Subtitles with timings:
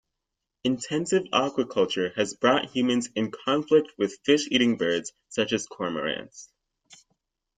[0.63, 6.49] Intensive aquaculture has brought humans in conflict with fish-eating birds such as cormorants.